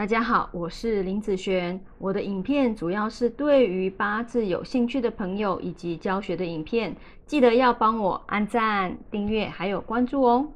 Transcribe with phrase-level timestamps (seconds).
[0.00, 1.78] 大家好，我是林子璇。
[1.98, 6.96] 我的影片主要是对于八字有兴趣的朋友以及教学的影片，
[7.26, 10.48] 记得要帮我按赞、订阅还有关注哦。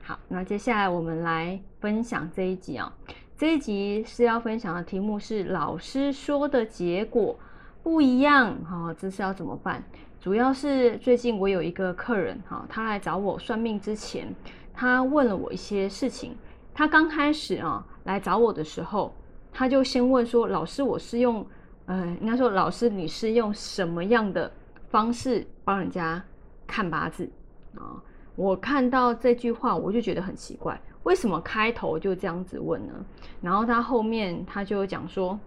[0.00, 2.94] 好，那接下来我们来分享这一集啊。
[3.36, 7.36] 这一集是要分享的题目是老师说的结果
[7.82, 9.82] 不一样，哈，这是要怎么办？
[10.20, 14.32] 主要是最近我有一个客人，哈，他来找我算命之前，
[14.72, 16.36] 他问了我一些事情。
[16.76, 19.10] 他刚开始啊来找我的时候，
[19.50, 21.44] 他就先问说：“老师，我是用，
[21.86, 24.52] 呃，应该说老师你是用什么样的
[24.90, 26.22] 方式帮人家
[26.66, 27.30] 看八字
[27.76, 27.96] 啊？”
[28.36, 32.92] 我看到这句话，我就觉得很奇怪，为什么开头就这样子问呢？
[33.40, 35.40] 然后他后面他就讲说，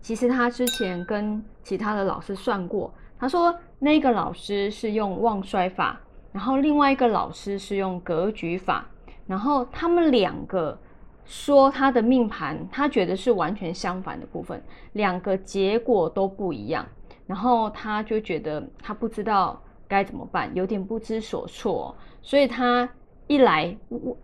[0.00, 6.00] 其实他之前跟其他的老师算过，他说那个老师是用旺衰法，
[6.32, 8.86] 然后另外一个老师是用格局法。
[9.30, 10.76] 然后他们两个
[11.24, 14.60] 说他的命盘，他觉得是完全相反的部分，
[14.94, 16.84] 两个结果都不一样。
[17.28, 21.94] 然后他就觉得他不知道该怎么办，有点不知所措。
[22.20, 22.88] 所以他
[23.28, 23.72] 一来，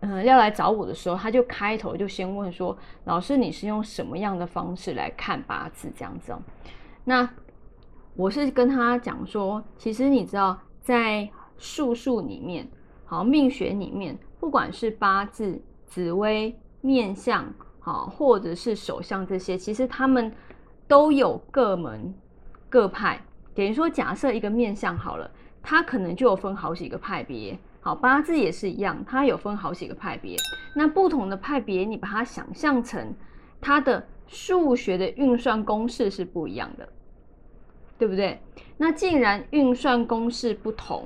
[0.01, 6.35] 嗯，要来找我的时候，他就开头就先问说：“老师，你是用什么样的方式来看八字？”这样子。
[7.05, 7.29] 那
[8.17, 12.67] 我是跟他讲说，其实你知道，在术数里面，
[13.05, 14.19] 好命学里面。
[14.39, 20.31] 不管是八字、紫微、面相，好，或者是手相这些，其实他们
[20.87, 22.13] 都有各门
[22.69, 23.21] 各派。
[23.55, 25.29] 等于说，假设一个面相好了，
[25.63, 27.57] 它可能就有分好几个派别。
[27.81, 30.35] 好，八字也是一样，它有分好几个派别。
[30.75, 33.13] 那不同的派别，你把它想象成
[33.59, 36.87] 它的数学的运算公式是不一样的，
[37.97, 38.39] 对不对？
[38.77, 41.05] 那既然运算公式不同，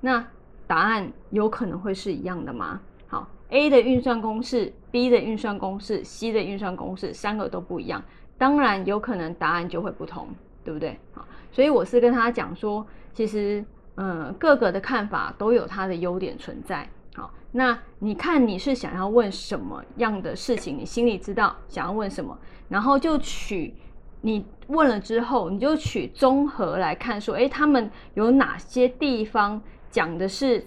[0.00, 0.26] 那
[0.72, 2.80] 答案有可能会是一样的吗？
[3.06, 8.02] 好，A 的运算公式、B 的运算公式、C 的运算公式，三个都不一样，
[8.38, 10.28] 当然有可能答案就会不同，
[10.64, 10.98] 对不对？
[11.12, 13.62] 好，所以我是跟他讲说，其实，
[13.96, 16.88] 嗯，各个的看法都有它的优点存在。
[17.14, 22.34] 好，那你看你是想要问什么样的事情，你心里知道想要问什么，
[22.70, 23.74] 然后就取
[24.22, 29.60] 你问了之后，你就取综合来看，说，诶，他们有哪些地方？
[29.92, 30.64] 讲的是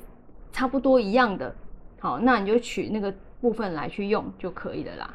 [0.54, 1.54] 差不多一样的，
[2.00, 5.14] 好，那你就取那个部分来去用就可以了啦。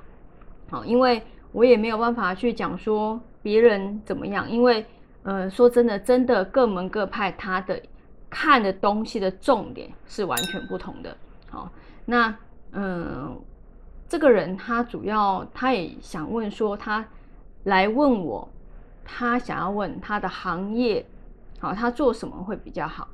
[0.69, 1.23] 好，因为
[1.53, 4.85] 我也没有办法去讲说别人怎么样，因为
[5.23, 7.81] 呃，说真的，真的各门各派他的
[8.29, 11.17] 看的东西的重点是完全不同的。
[11.49, 11.71] 好，
[12.05, 12.35] 那
[12.73, 13.41] 嗯，
[14.09, 17.05] 这个人他主要他也想问说，他
[17.65, 18.49] 来问我，
[19.05, 21.07] 他想要问他的行业，
[21.61, 23.07] 好，他做什么会比较好。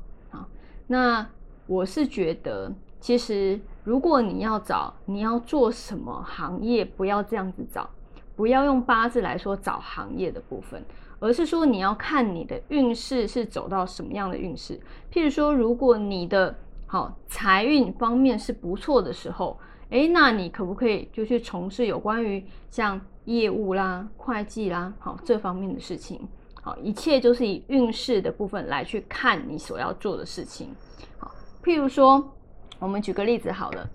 [0.87, 1.27] 那
[1.67, 7.89] 我是觉得，其实如果你要找你要做什么行业，不要这样子找，
[8.37, 10.85] 不要用八字来说找行业的部分，
[11.19, 14.79] 而是说你要看你的运势是走到什么样的运势。
[15.13, 16.55] 譬如说，如果你的
[16.87, 19.59] 好财运方面是不错的时候，
[19.91, 26.21] 诶，那你可不可以就去从事有关于像业务啦、会计啦，好这方面的事情？
[26.67, 30.75] 好，一切就是以运势的部分来去看你所要做的事情。
[31.17, 31.33] 好，
[31.63, 32.37] 譬如说，
[32.81, 33.89] 我们举个例子好了，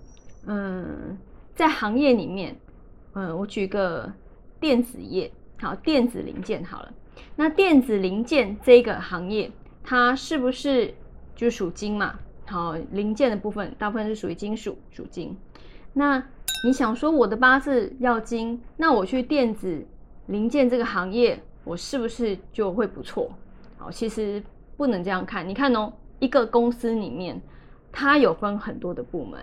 [0.46, 1.18] 嗯，
[1.54, 2.58] 在行业里面，
[3.12, 4.10] 嗯，我举个
[4.58, 6.94] 电子业，好，电子零件好了。
[7.36, 9.52] 那电子零件这个行业，
[9.84, 10.94] 它是不是
[11.36, 12.18] 就属金嘛？
[12.46, 15.38] 好，零件的部分大部分是属于金属，属金。
[15.92, 16.24] 那
[16.64, 19.86] 你想说我的八字要金，那我去电子
[20.28, 21.44] 零件这个行业。
[21.64, 23.30] 我是不是就会不错？
[23.78, 24.42] 好，其实
[24.78, 25.48] 不能这样看。
[25.48, 27.40] 你看哦，一个公司里面，
[27.92, 29.40] 它有分很多的部门，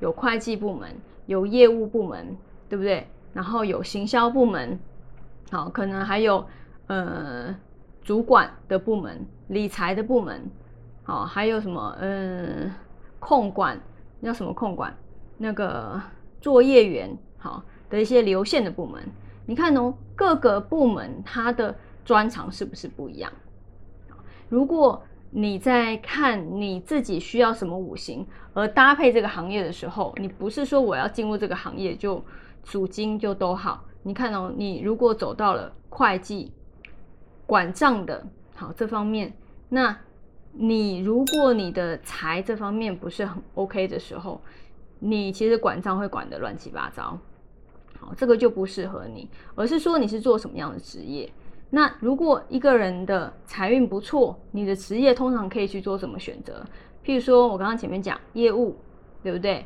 [0.00, 0.88] 有会计部门，
[1.26, 2.36] 有业务部门，
[2.68, 3.06] 对不对？
[3.32, 4.78] 然后有行销部门，
[5.50, 6.44] 好，可能还有
[6.88, 7.54] 呃
[8.02, 10.50] 主管的部门、理财的部门，
[11.04, 12.70] 好，还有什么嗯
[13.20, 13.80] 控管，
[14.22, 14.92] 叫什么控管？
[15.38, 16.00] 那个
[16.40, 19.00] 作业员，好的一些流线的部门。
[19.50, 21.74] 你看哦，各个部门它的
[22.04, 23.32] 专长是不是不一样？
[24.48, 28.24] 如果你在看你自己需要什么五行
[28.54, 32.24] 而搭配这个行业的时候，你不是说我要进入这个行业就
[32.62, 33.84] 主金就都好。
[34.04, 36.52] 你看哦，你如果走到了会计、
[37.44, 38.24] 管账的
[38.54, 39.32] 好这方面，
[39.68, 39.98] 那
[40.52, 44.40] 你如果你的财这方面不是很 OK 的时候，
[45.00, 47.18] 你其实管账会管得乱七八糟。
[48.16, 51.30] 这个就不适合你，而是说你是做什么样的职业？
[51.70, 56.64] 那如果一个人的财运不错，你的职业通常可以去做什么选择？
[57.04, 58.76] 譬如说我刚刚前面讲业务，
[59.22, 59.64] 对不对？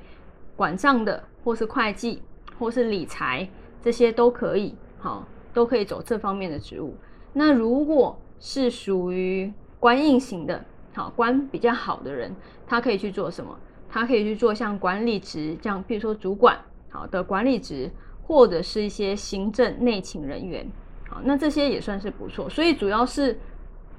[0.56, 2.22] 管账的或是会计，
[2.58, 3.48] 或是理财
[3.82, 6.94] 这些都可以，好，都可以走这方面的职务。
[7.32, 10.64] 那如果是属于官印型的，
[10.94, 12.34] 好官比较好的人，
[12.66, 13.58] 他可以去做什么？
[13.88, 16.58] 他可以去做像管理职这样，譬如说主管
[16.90, 17.90] 好的管理职，
[18.26, 20.66] 或者是一些行政内勤人员，
[21.08, 22.48] 好，那这些也算是不错。
[22.48, 23.38] 所以主要是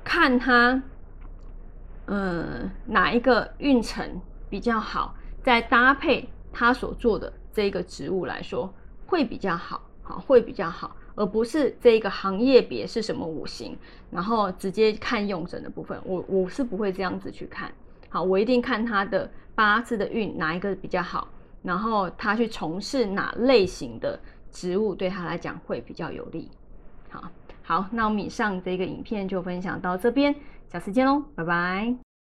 [0.03, 0.81] 看他，
[2.07, 4.19] 嗯，哪一个运程
[4.49, 8.73] 比较好，再搭配他所做的这个职务来说，
[9.05, 10.95] 会比较好，好，会比较好。
[11.17, 13.77] 而不是这个行业别是什么五行，
[14.11, 17.71] 然后直接看用神的部分，我我是不会这样子去看。
[18.09, 21.29] 好，我一定看他的八字的运哪一个比较好，
[21.65, 24.19] 然后他去从事哪类型的
[24.51, 26.49] 职务对他来讲会比较有利。
[27.09, 27.23] 好，
[27.63, 30.33] 好，那我们以上这个影片就分享到这边，
[30.71, 32.04] 下次见喽，拜拜。